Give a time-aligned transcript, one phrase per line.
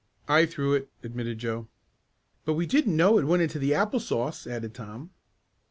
[0.27, 1.67] "I threw it," admitted Joe.
[2.43, 5.11] "But we didn't know it went into the apple sauce," added Tom.